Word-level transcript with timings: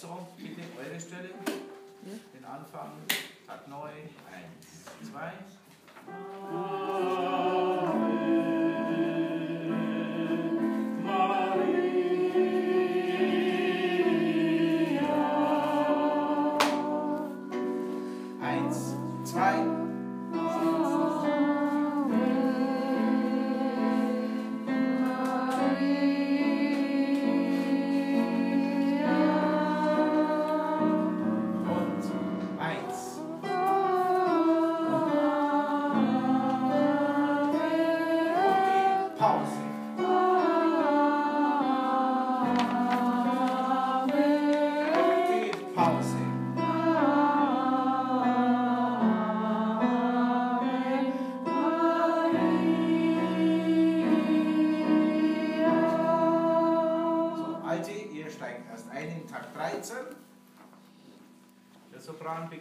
So, 0.00 0.06
Mezzo, 0.06 0.28
bitte 0.38 0.62
eure 0.78 0.98
Stelle. 0.98 1.28
Den 2.32 2.44
Anfang, 2.46 2.92
Tag 3.46 3.68
neu, 3.68 3.86
1, 3.86 4.08
2. 5.12 5.32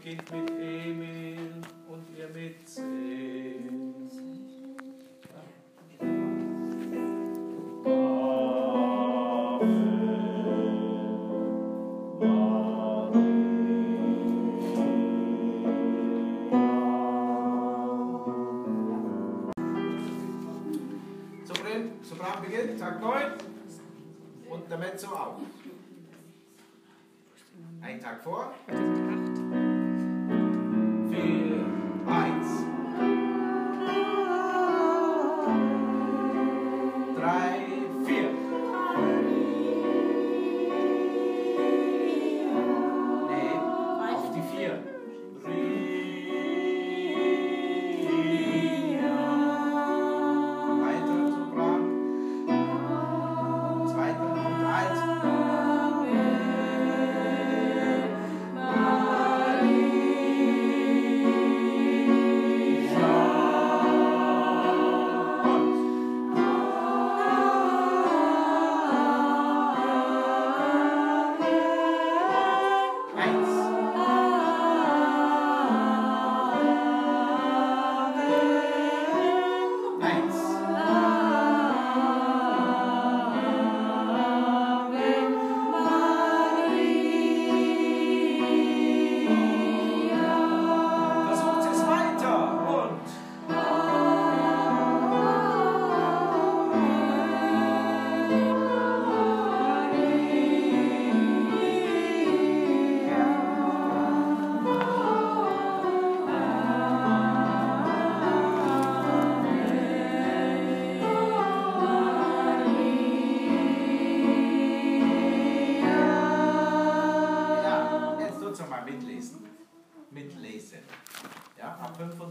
beginnt 0.01 0.31
mit 0.31 0.49
Emil 0.51 1.61
und 1.89 2.17
ihr 2.17 2.29
mit 2.29 2.69
Sopran 22.01 22.41
beginnt, 22.41 22.79
Tag 22.79 23.01
9 23.01 23.33
und 24.49 24.71
der 24.71 24.77
Mezzo 24.77 25.07
auch. 25.07 25.39
Ein 27.81 27.99
Tag 27.99 28.23
vor. 28.23 28.53
Vier, 31.21 31.68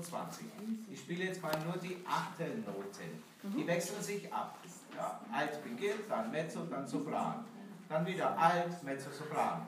25. 0.03 0.47
Ich 0.91 1.01
spiele 1.01 1.25
jetzt 1.25 1.43
mal 1.43 1.53
nur 1.65 1.77
die 1.77 2.05
Achtelnoten. 2.07 3.23
Die 3.43 3.67
wechseln 3.67 4.03
sich 4.03 4.33
ab. 4.33 4.59
Ja, 4.97 5.21
Alt 5.33 5.63
beginnt, 5.63 6.09
dann 6.09 6.31
Mezzo, 6.31 6.61
dann 6.71 6.87
Sopran. 6.87 7.45
Dann 7.89 8.07
wieder 8.07 8.37
Alt, 8.39 8.83
Mezzo, 8.83 9.11
Sopran. 9.11 9.67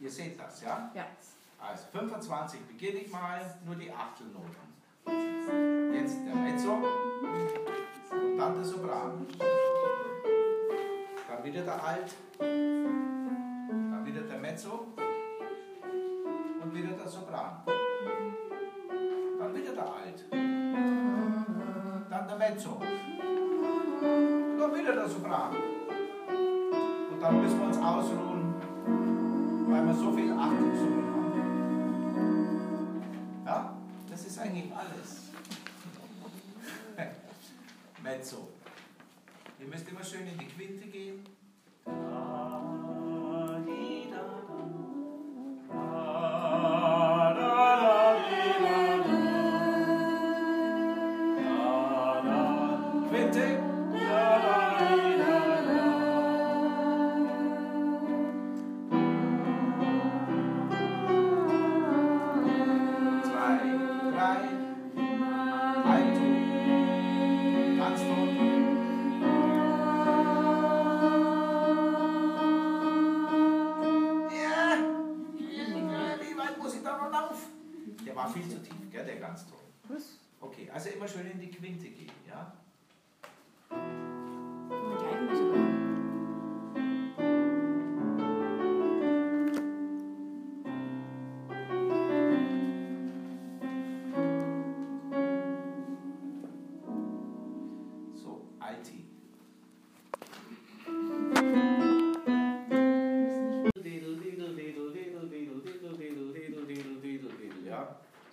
Ihr 0.00 0.10
seht 0.10 0.38
das, 0.38 0.62
ja? 0.62 0.90
Ja. 0.94 1.06
Also 1.58 1.84
25 1.92 2.60
beginne 2.62 3.00
ich 3.00 3.12
mal, 3.12 3.40
nur 3.64 3.76
die 3.76 3.90
Achtelnoten. 3.92 4.72
Jetzt 5.94 6.16
der 6.26 6.34
Mezzo 6.34 6.74
und 6.74 8.36
dann 8.38 8.54
der 8.54 8.64
Sopran. 8.64 9.26
Dann 11.28 11.44
wieder 11.44 11.62
der 11.62 11.84
Alt, 11.84 12.14
dann 12.38 14.02
wieder 14.04 14.22
der 14.22 14.38
Mezzo 14.38 14.86
und 16.62 16.74
wieder 16.74 16.92
der 16.92 17.08
Sopran. 17.08 17.62
Dann 19.72 19.80
wieder 19.80 19.82
der 19.82 19.94
Alt. 19.94 20.24
Dann 22.10 22.28
der 22.28 22.36
Mezzo. 22.36 22.70
Und 22.70 24.58
dann 24.58 24.74
wieder 24.74 24.92
der 24.94 25.08
Sopran. 25.08 25.56
Und 27.10 27.20
dann 27.20 27.42
müssen 27.42 27.58
wir 27.58 27.66
uns 27.66 27.78
ausruhen, 27.78 28.54
weil 29.68 29.86
wir 29.86 29.94
so 29.94 30.12
viel 30.12 30.32
Achtungssumme 30.32 31.02
haben. 31.12 31.32
Ja, 33.46 33.76
das 34.10 34.26
ist 34.26 34.38
eigentlich 34.38 34.72
alles. 34.74 35.30
Mezzo. 38.02 38.48
Ihr 39.58 39.68
müsst 39.68 39.88
immer 39.88 40.04
schön 40.04 40.26
in 40.26 40.38
die 40.38 40.46
Quinte 40.46 40.86
gehen. 40.88 41.24
schön 81.12 81.30
in 81.30 81.40
die 81.40 81.50
Quinte 81.50 81.90
gehen. 81.90 82.10
Ja? 82.26 82.52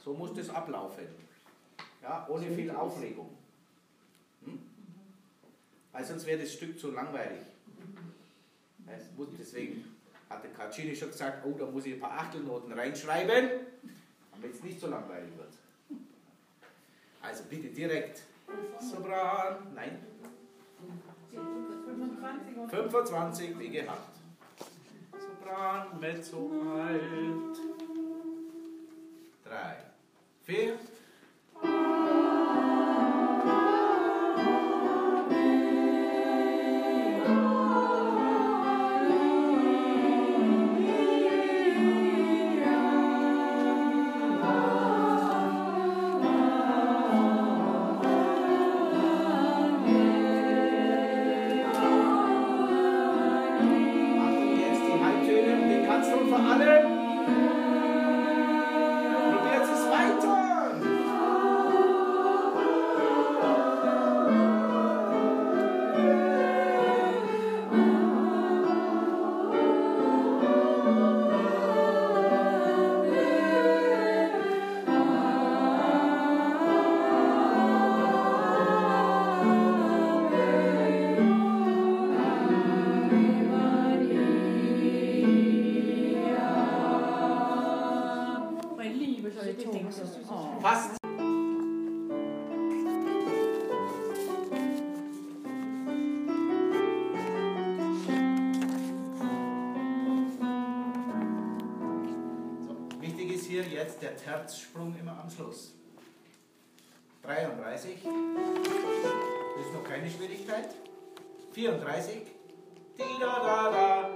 So 0.10 0.16
muss 0.16 0.34
das 0.34 0.50
ablaufen. 0.50 1.29
Ja, 2.09 2.25
ohne 2.27 2.50
viel 2.50 2.71
Aufregung. 2.71 3.29
Hm? 4.44 4.59
Weil 5.91 6.03
sonst 6.03 6.25
wäre 6.25 6.41
das 6.41 6.51
Stück 6.51 6.79
zu 6.79 6.89
langweilig. 6.89 7.41
Deswegen 9.38 9.95
hat 10.27 10.44
der 10.44 10.51
Caccini 10.51 10.95
schon 10.95 11.11
gesagt, 11.11 11.45
oh, 11.45 11.56
da 11.57 11.67
muss 11.67 11.85
ich 11.85 11.94
ein 11.94 12.00
paar 12.00 12.19
Achtelnoten 12.19 12.73
reinschreiben, 12.73 13.51
damit 14.31 14.56
es 14.56 14.63
nicht 14.63 14.79
so 14.79 14.88
langweilig 14.88 15.29
wird. 15.38 15.53
Also 17.21 17.44
bitte 17.47 17.67
direkt 17.67 18.23
Sopran, 18.79 19.67
nein. 19.75 20.00
25 22.69 23.59
wie 23.59 23.69
gehabt. 23.69 24.15
Sopran, 25.11 26.00
Mezzo, 26.00 26.50
Alt. 26.75 27.59
Drei, 104.00 104.07
vier. 104.07 104.31
Herzsprung 104.31 104.96
immer 104.98 105.19
am 105.19 105.30
Schluss. 105.30 105.74
33, 107.24 107.96
das 108.01 109.66
ist 109.66 109.74
noch 109.74 109.84
keine 109.84 110.10
Schwierigkeit. 110.10 110.69
34, 111.51 112.22
di 112.98 113.04
da 113.19 113.40
da 113.40 113.72
da. 113.72 114.10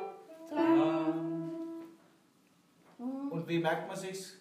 Und 3.30 3.48
wie 3.48 3.60
merkt 3.60 3.88
man 3.88 3.98
sich's? 3.98 4.38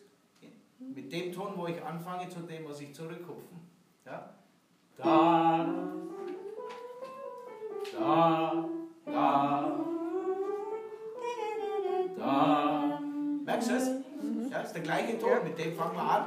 Mit 0.78 1.12
dem 1.12 1.32
Ton, 1.32 1.54
wo 1.56 1.66
ich 1.66 1.82
anfange, 1.82 2.28
zu 2.28 2.40
dem, 2.40 2.68
was 2.68 2.80
ich 2.80 2.94
zurückhupfen. 2.94 3.58
Ja? 4.04 4.34
Da, 4.96 5.66
da, 7.92 8.68
da, 9.06 9.84
da. 12.16 13.00
Merkst 13.44 13.70
du 13.70 13.74
es? 13.74 14.01
Ja, 14.52 14.60
ist 14.60 14.74
der 14.74 14.82
gleiche 14.82 15.18
Ton, 15.18 15.44
mit 15.44 15.58
dem 15.58 15.74
fangen 15.74 15.96
wir 15.96 16.02
an, 16.02 16.24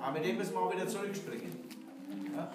aber 0.00 0.12
mit 0.12 0.24
dem 0.24 0.38
müssen 0.38 0.54
wir 0.54 0.60
auch 0.60 0.74
wieder 0.74 0.88
zurückspringen. 0.88 1.52
Ja? 2.34 2.48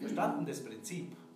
Versuchen 0.00 1.27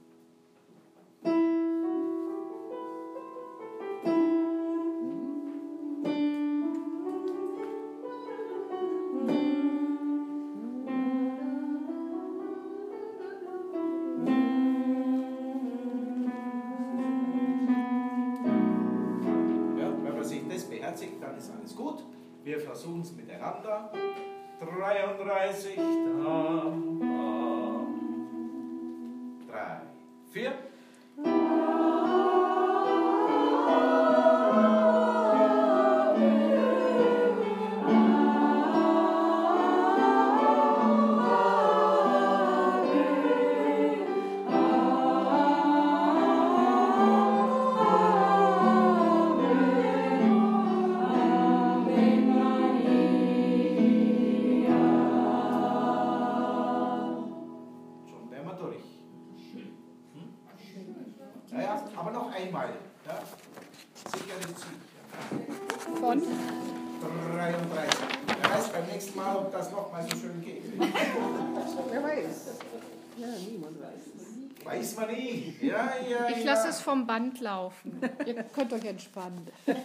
Laufen. 77.73 78.01
Ihr 78.27 78.43
könnt 78.45 78.73
euch 78.73 78.85
entspannen. 78.85 79.47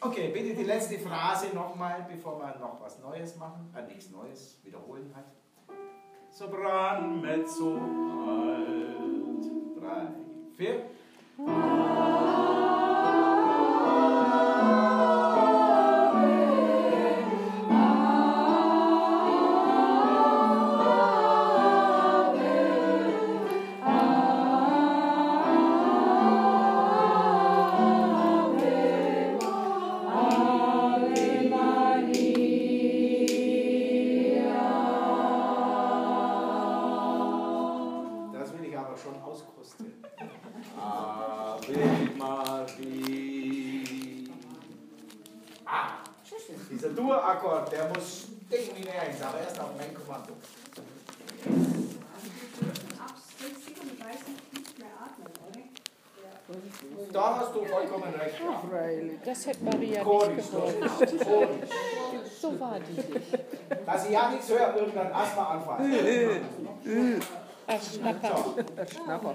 okay, 0.00 0.30
bitte 0.32 0.54
die 0.54 0.64
letzte 0.64 0.98
Phrase 0.98 1.54
nochmal, 1.54 2.06
bevor 2.10 2.38
wir 2.40 2.56
noch 2.58 2.80
was 2.80 2.98
Neues 3.00 3.36
machen. 3.36 3.72
Äh, 3.76 3.82
nichts 3.86 4.10
Neues, 4.10 4.58
wiederholen 4.64 5.12
hat. 5.14 5.26
Sopran, 6.30 7.20
Mezzo, 7.20 7.76
Alt. 8.28 9.44
Drei, 9.80 10.08
vier. 10.56 10.84
Dur-Akkord, 46.96 47.72
der 47.72 47.88
muss 47.88 48.26
eine 48.50 49.00
Eins, 49.00 49.22
aber 49.22 49.40
erst 49.40 49.60
auf 49.60 49.70
mein 49.76 49.94
Kommando. 49.94 50.32
Ab 52.98 53.14
37 53.28 54.26
nicht 54.52 54.78
mehr 54.78 54.88
atmen, 55.02 55.26
oder? 55.26 55.62
Da 57.12 57.40
hast 57.40 57.54
du 57.54 57.64
vollkommen 57.64 58.14
recht. 58.14 58.40
Ja. 58.40 58.62
Freilich. 58.68 59.20
Das 59.24 59.46
hätte 59.46 59.64
Maria 59.64 60.02
Chronisch, 60.02 60.36
nicht 60.36 60.52
das 60.52 60.52
gewollt. 60.52 61.12
ist 61.12 61.24
chronisch. 61.24 61.70
So 62.40 62.60
war 62.60 62.78
die 62.80 62.92
nicht. 62.92 63.38
Dass 63.86 64.04
ich 64.06 64.12
ja 64.12 64.30
nichts 64.30 64.48
höre, 64.48 64.76
irgendein 64.76 65.12
Asthmaanfall. 65.12 65.78
Ach, 67.66 67.82
Schnapper. 67.82 68.36
So. 68.36 68.54
Schnapper. 69.02 69.34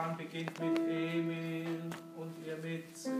Sopran 0.00 0.16
beginnt 0.16 0.58
mit 0.58 0.78
Emil 0.78 1.90
und 2.16 2.34
ihr 2.46 2.56
mit 2.56 2.96
C. 2.96 3.10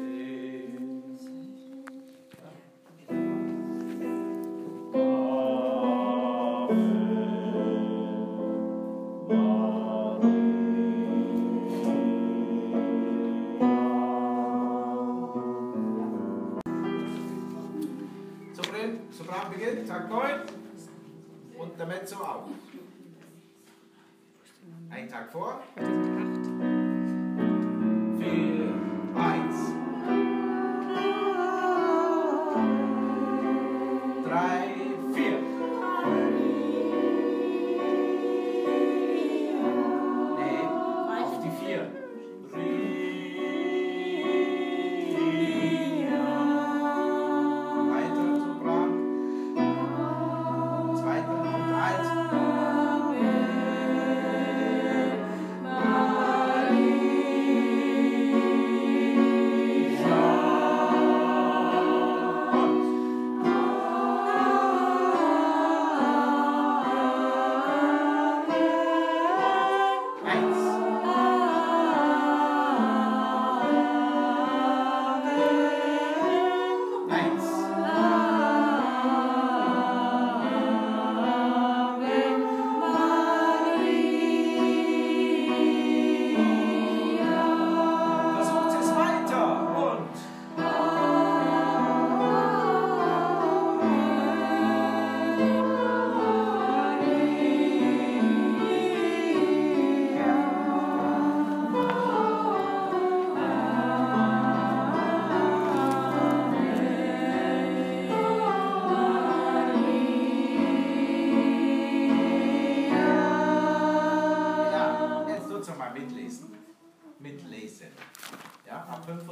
Sopran, 19.10 19.52
beginnt, 19.52 19.86
Takt 19.86 20.08
9 20.08 20.30
und 21.58 21.78
der 21.78 21.86
Mezzo 21.86 22.16
auch. 22.16 22.48
Ein 24.88 25.08
Tag 25.08 25.30
vor. 25.30 25.60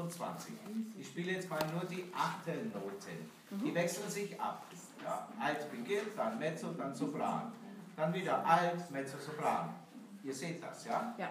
25. 0.09 0.55
Ich 0.99 1.09
spiele 1.09 1.33
jetzt 1.33 1.51
mal 1.51 1.61
nur 1.73 1.85
die 1.85 2.11
Achtelnoten. 2.15 3.31
Die 3.51 3.75
wechseln 3.75 4.11
sich 4.11 4.41
ab. 4.41 4.65
Ja, 5.05 5.29
Alt 5.41 5.71
beginnt, 5.71 6.17
dann 6.17 6.39
Mezzo, 6.39 6.69
dann 6.73 6.95
Sopran. 6.95 7.53
Dann 7.97 8.13
wieder 8.13 8.45
Alt, 8.45 8.91
Mezzo, 8.91 9.19
Sopran. 9.19 9.75
Ihr 10.23 10.35
seht 10.35 10.63
das, 10.63 10.87
ja? 10.87 11.15
Ja. 11.19 11.31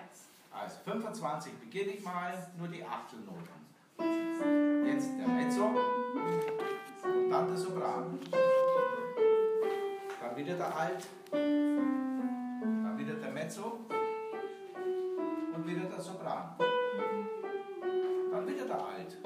Also 0.51 0.77
25 0.85 1.53
beginne 1.59 1.91
ich 1.93 2.03
mal, 2.03 2.33
nur 2.57 2.67
die 2.67 2.83
Achtelnoten. 2.83 3.57
Jetzt 4.85 5.09
der 5.19 5.27
Mezzo 5.27 5.65
und 5.65 7.29
dann 7.29 7.47
der 7.47 7.57
Sopran. 7.57 8.19
Dann 10.21 10.35
wieder 10.35 10.55
der 10.55 10.75
Alt, 10.75 11.07
dann 11.31 12.97
wieder 12.97 13.13
der 13.15 13.31
Mezzo 13.31 13.79
und 15.53 15.67
wieder 15.67 15.83
der 15.83 16.01
Sopran. 16.01 16.55
Dann 18.47 18.55
wieder 18.55 18.65
der 18.65 18.77
Alt. 18.77 19.17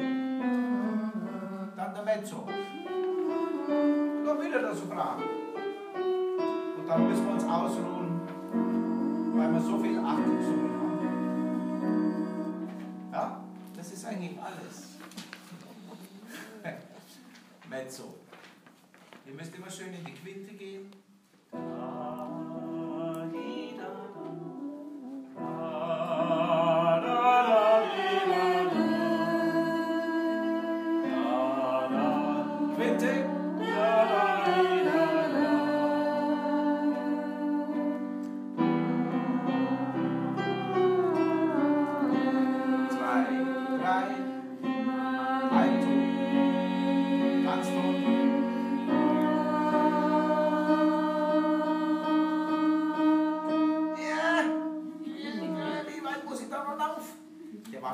Dann 1.75 1.93
der 1.93 2.03
Mezzo. 2.03 2.37
Und 2.37 4.25
dann 4.25 4.41
wieder 4.41 4.59
der 4.59 4.73
Sopran. 4.73 5.21
Und 6.77 6.87
dann 6.87 7.07
müssen 7.07 7.25
wir 7.27 7.33
uns 7.33 7.43
ausruhen, 7.43 8.21
weil 9.35 9.53
wir 9.53 9.61
so 9.61 9.77
viel 9.77 9.99
Achtung 9.99 10.37
gesungen 10.37 10.71
haben. 10.79 10.99
Ja, 13.13 13.43
das 13.77 13.91
ist 13.91 14.05
eigentlich 14.05 14.39
alles. 14.41 14.97
Mezzo. 17.69 18.15
Ihr 19.27 19.33
müsst 19.35 19.55
immer 19.55 19.69
schön 19.69 19.93
in 19.93 20.03
die 20.03 20.13
Quinte 20.13 20.55
gehen. 20.55 20.70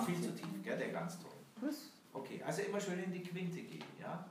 Viel 0.08 0.22
zu 0.22 0.34
tief, 0.34 0.64
gell, 0.64 0.78
der 0.78 0.90
Ganzton. 0.90 1.32
Okay, 2.14 2.42
also 2.46 2.62
immer 2.62 2.80
schön 2.80 3.00
in 3.04 3.12
die 3.12 3.22
Quinte 3.24 3.62
gehen, 3.62 3.84
ja? 4.00 4.26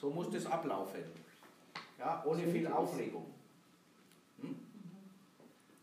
So 0.00 0.10
muss 0.10 0.30
das 0.30 0.46
ablaufen. 0.46 1.00
Ja, 1.98 2.22
ohne 2.24 2.46
viel 2.46 2.66
Aufregung. 2.68 3.26
Hm? 4.40 4.54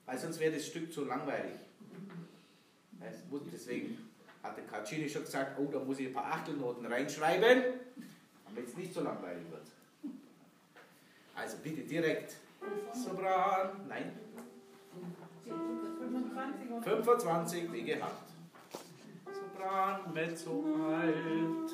Weil 0.06 0.18
sonst 0.18 0.40
wäre 0.40 0.54
das 0.56 0.66
Stück 0.66 0.92
zu 0.94 1.06
langweilig. 1.06 1.56
Deswegen 3.52 3.98
hat 4.42 4.58
der 4.58 4.66
Caccini 4.66 5.10
schon 5.10 5.24
gesagt, 5.24 5.60
oh, 5.60 5.70
da 5.72 5.80
muss 5.80 6.00
ich 6.00 6.08
ein 6.08 6.14
paar 6.14 6.26
Achtelnoten 6.26 6.86
reinschreiben, 6.86 7.64
damit 8.46 8.68
es 8.68 8.78
nicht 8.78 8.94
so 8.94 9.02
langweilig 9.02 9.44
wird. 9.52 9.68
Also 11.36 11.58
bitte 11.64 11.82
direkt. 11.82 12.36
Sobran. 12.94 13.88
nein. 13.88 14.12
25, 16.84 17.72
wie 17.72 17.84
gehabt. 17.84 18.30
Sopran, 19.26 20.14
Mezzo, 20.14 20.64
alt. 20.92 21.72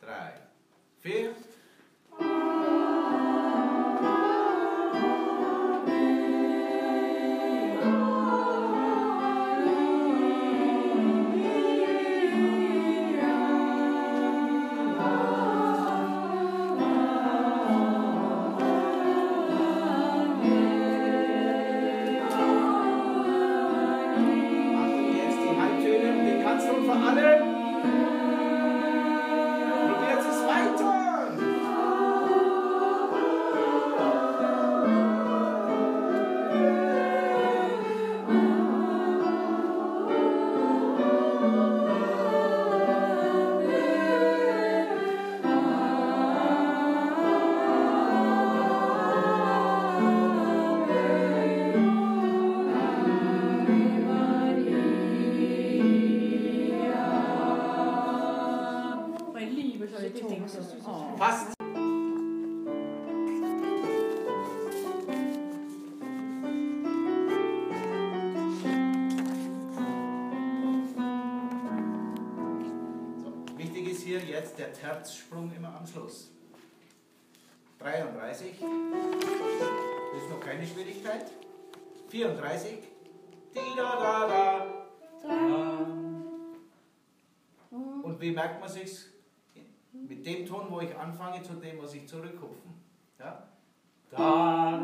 3. 0.00 0.47
Feia? 1.02 1.32
Lieblings. 60.48 61.18
Fast. 61.18 61.54
Wichtig 73.56 73.90
ist 73.90 74.02
hier 74.02 74.20
jetzt 74.20 74.58
der 74.58 74.72
Terzsprung 74.72 75.52
immer 75.54 75.74
am 75.76 75.86
Schluss. 75.86 76.30
33. 77.80 78.58
Das 78.60 80.22
ist 80.22 80.30
noch 80.30 80.40
keine 80.40 80.66
Schwierigkeit. 80.66 81.30
34. 82.08 82.78
Di 83.54 83.60
da 83.76 83.96
da 83.96 84.26
da. 84.26 84.66
da. 85.22 85.86
Und 88.02 88.20
wie 88.20 88.30
merkt 88.30 88.60
man 88.60 88.68
sich's? 88.68 89.17
Mit 90.08 90.24
dem 90.24 90.46
Ton, 90.46 90.66
wo 90.70 90.80
ich 90.80 90.96
anfange, 90.96 91.42
zu 91.42 91.52
dem 91.54 91.76
muss 91.76 91.92
ich 91.94 92.08
zurückhupfen. 92.08 92.72
Ja? 93.18 93.42
Da, 94.10 94.82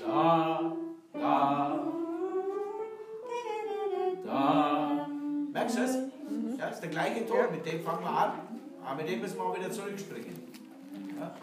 da, 0.00 0.76
da, 1.12 1.82
da. 4.24 5.08
Merkst 5.52 5.76
du 5.76 5.80
es? 5.82 5.98
Ja, 6.56 6.68
ist 6.68 6.80
der 6.80 6.90
gleiche 6.90 7.26
Ton, 7.26 7.50
mit 7.50 7.66
dem 7.66 7.82
fangen 7.82 8.04
wir 8.04 8.10
an, 8.10 8.32
aber 8.84 8.94
mit 8.94 9.08
dem 9.08 9.20
müssen 9.20 9.36
wir 9.36 9.46
auch 9.46 9.58
wieder 9.58 9.72
zurückspringen. 9.72 10.36
Ja? 11.18 11.34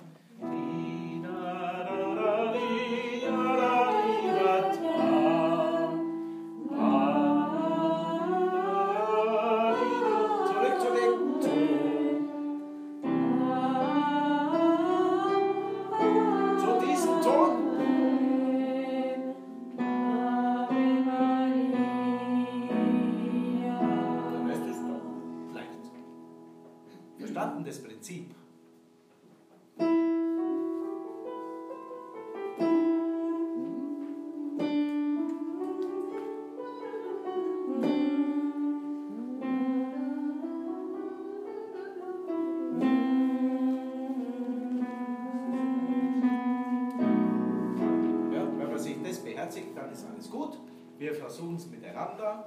Wir 51.00 51.16
versuchen 51.16 51.56
es 51.56 51.66
miteinander. 51.66 52.46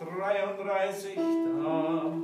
33, 0.00 1.16
dam, 1.16 2.23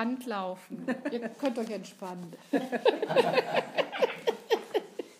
Band 0.00 0.24
laufen. 0.24 0.86
Ihr 1.10 1.28
könnt 1.28 1.58
euch 1.58 1.70
entspannen. 1.70 2.32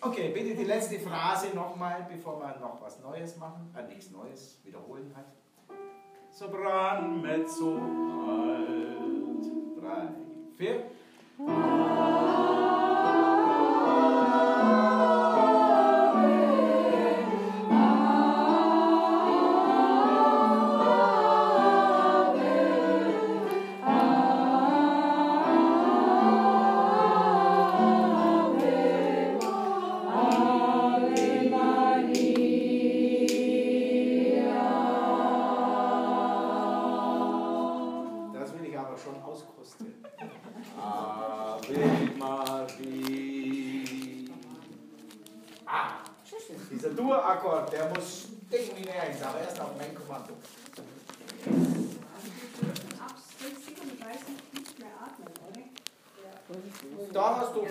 Okay, 0.01 0.29
bitte 0.33 0.55
die 0.55 0.63
letzte 0.63 0.97
Phrase 0.97 1.55
nochmal, 1.55 2.07
bevor 2.11 2.39
wir 2.39 2.59
noch 2.59 2.81
was 2.81 2.99
Neues 3.01 3.37
machen. 3.37 3.71
Äh, 3.77 3.83
nichts 3.83 4.09
Neues, 4.09 4.59
wiederholen 4.63 5.11
halt. 5.15 5.27
Sopran, 6.31 7.21
Mezzo, 7.21 7.75
Alt. 8.27 9.45
Drei, 9.79 10.07
vier. 10.57 10.85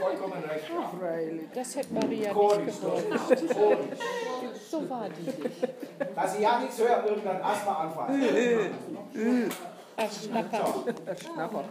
Vollkommen 0.00 0.44
recht. 0.44 0.64
Ja. 0.68 0.98
Freilich. 0.98 1.42
Das 1.54 1.76
hätte 1.76 1.94
Maria 1.94 2.32
Chronisch, 2.32 2.66
nicht 2.66 2.82
das 2.82 3.28
gewollt. 3.28 3.42
ist 3.42 3.52
chronisch. 3.54 3.98
So 4.70 4.90
war 4.90 5.08
die 5.08 5.22
nicht. 5.22 5.68
Dass 6.16 6.34
ich 6.34 6.40
ja 6.40 6.58
nichts 6.60 6.78
höre, 6.78 7.04
irgendein 7.06 7.42
Asthmaanfall. 7.42 8.08
Ach, 9.96 10.12
Schnapper. 10.12 10.84
Der 11.06 11.16
Schnapper. 11.16 11.64